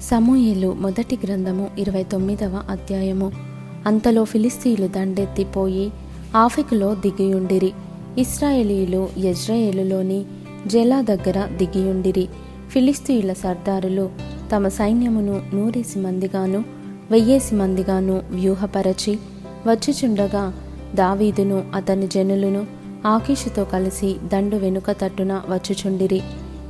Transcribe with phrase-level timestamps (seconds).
[0.00, 3.32] సమూయేలు మొదటి గ్రంథము ఇరవై తొమ్మిదవ అధ్యాయము.
[3.86, 5.90] అంతలో ఫిలిస్తీన్లు దండెత్తిపోయి
[6.36, 7.72] ఆఫెకులో దిగియుండిరి.
[8.18, 10.24] ఇస్రాయేలీలు యజ్రాయేలులోని
[10.66, 12.28] జెలా దగ్గర దిగియుండిరి.
[12.68, 14.10] ఫిలిస్తీయుల సర్దారులు
[14.56, 16.64] తమ సైన్యమును నూరేసి మందిగాను
[17.10, 19.18] వెయ్యేసి మందిగాను వ్యూహపరచి
[19.66, 20.54] వచ్చుచుండగా
[20.94, 22.66] దావీదును అతని జనులను
[23.06, 26.20] ఆకీషుతో కలిసి దండు వెనుక తట్టున వచ్చుచుండిరి.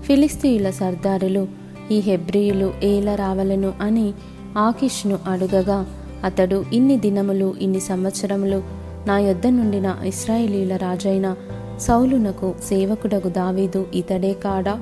[0.02, 1.59] ఫిలిస్తీయుల సర్దారులు
[1.92, 4.12] ఈ హెబ్రియులు ఏల రావలను అని
[4.58, 5.86] ఆకిష్ను అడుగగా
[6.24, 8.62] అతడు ఇన్ని దినములు ఇన్ని సంవత్సరములు
[9.06, 11.36] నా యొద్ద నుండిన ఇస్రాయేలీల రాజైన
[11.78, 14.80] సౌలునకు సేవకుడగు దావీదు ఇతడే కాడా?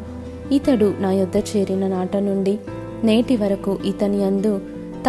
[0.52, 2.58] ఇతడు నా యొద్ద చేరిన నాట నుండి
[3.04, 4.60] నేటి వరకు ఇతని అందు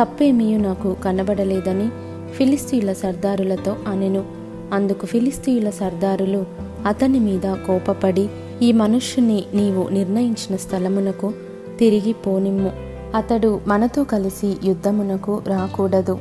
[0.01, 1.89] తప్పేమీయు నాకు కనబడలేదని
[2.33, 4.25] ఫిలిస్తీయుల సర్దారులతో అనెను.
[4.73, 6.45] అందుకు ఫిలిస్తీయుల సర్దారులు
[6.85, 8.29] అతని మీద కోపపడి
[8.61, 11.33] ఈ మనుష్యుని నీవు నిర్ణయించిన స్థలమునకు
[11.79, 12.71] తిరిగి పోనిమ్ము.
[13.15, 16.19] అతడు మనతో కలిసి యుద్ధమునకు రాకూడదు.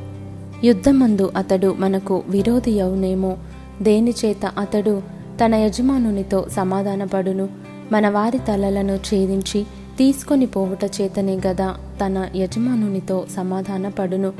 [0.63, 3.37] యుద్ధమందు అతడు మనకు విరోధి అవునేమో.
[3.81, 5.01] దేనిచేత అతడు
[5.45, 7.49] తన యజమానునితో సమాధానపడును?
[7.91, 9.63] మన వారి తలలను ఛేదించి
[9.97, 14.33] తీసుకొని పోవుట చేతనే గదా తన యజమానునితో సమాధానపడును.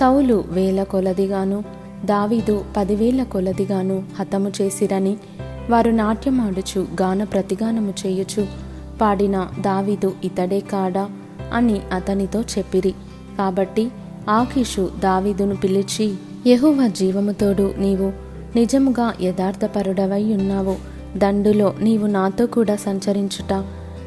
[0.00, 1.64] సౌలు వేల కొలదిగాను
[2.04, 5.16] దావీదు పదివేల కొలదిగాను హతము చేసిరని
[5.70, 8.69] వారు నాట్యమాడుచు గాన ప్రతిగానము చేయుచు
[9.00, 11.10] పాడిన దావీదు ఇతడే కాడా
[11.52, 12.94] అని అతనితో చెప్పిరి.
[13.38, 13.88] కాబట్టి
[14.28, 16.14] ఆకీషు దావీదును పిలిచి
[16.46, 18.12] యహువ జీవముతోడు నీవు
[18.56, 20.76] నిజముగా యథార్థపరుడవై ఉన్నావు
[21.18, 23.64] దండులో నీవు నాతో కూడా సంచరించుట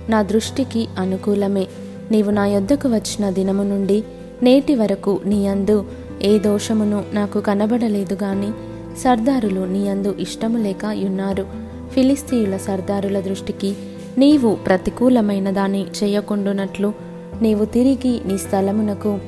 [0.10, 1.68] నా దృష్టికి అనుకూలమే.
[2.12, 4.04] నీవు నా యొద్దకు వచ్చిన దినము నుండి
[4.44, 5.86] నేటి వరకు నీ అందు
[6.22, 8.52] ఏ దోషమును నాకు కనబడలేదు గాని
[8.98, 11.48] సర్దారులు నీ అందు ఇష్టము లేక ఉన్నారు.
[11.94, 13.76] ఫిలిస్తీయుల సర్దారుల దృష్టికి
[14.18, 16.94] నీవు ప్రతికూలమైన దాన్ని చేయకుండునట్లు
[17.42, 19.20] నీవు తిరిగి నీ స్థలమునకు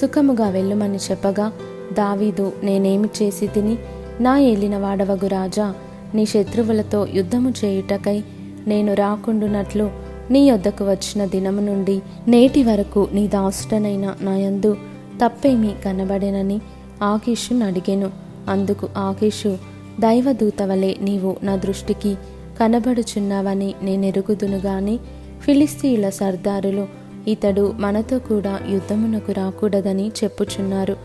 [0.00, 1.52] సుఖముగా వెళ్ళుమని చెప్పగా
[1.92, 3.78] దావీదు నేనేమి చేసి తిని
[4.20, 5.74] నా ఏలిన వాడవగు రాజా
[6.14, 8.24] నీ శత్రువులతో యుద్ధము చేయుటకై
[8.66, 9.90] నేను రాకుండునట్లు
[10.30, 14.76] నీ యొద్దకు వచ్చిన దినము నుండి నేటి వరకు నీ దాసుడనైన నాయందు
[15.24, 16.60] తప్పేమీ కనబడేనని
[17.02, 18.10] ఆకీషు అడిగాను.
[18.48, 19.58] అందుకు ఆకీషు
[20.00, 22.16] దైవదూత వలె నీవు నా దృష్టికి
[22.58, 24.98] కనబడుచున్నావని నేనెరుగుదును గాని
[25.40, 26.86] ఫిలిస్తీయుల సర్దారులు
[27.28, 30.96] ఇతడు మనతో కూడా యుద్ధమునకు రాకూడదని చెప్పుచున్నారు.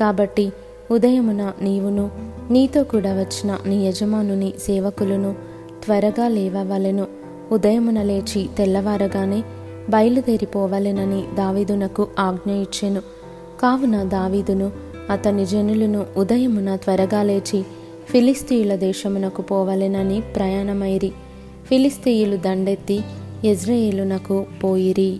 [0.00, 0.52] కాబట్టి
[0.90, 2.10] ఉదయమున నీవును
[2.50, 5.34] నీతో కూడా వచ్చిన నీ యజమానుని సేవకులను
[5.84, 7.06] త్వరగా లేవవలెను.
[7.52, 9.42] ఉదయమున లేచి తెల్లవారగానే
[9.90, 13.00] బయలుదేరిపోవలెనని దావీదునకు ఆజ్ఞ ఇచ్చెను.
[13.60, 14.72] కావున దావీదును
[15.10, 17.64] అతని జనులను ఉదయమున త్వరగా లేచి
[18.10, 21.12] ఫిలిస్తీయుల దేశమునకు పోవలెనని ప్రయాణమైరి.
[21.66, 23.00] ఫిలిస్తీయులు దండెత్తి
[23.44, 25.16] ఎజ్రయేలునకు పోయిరి.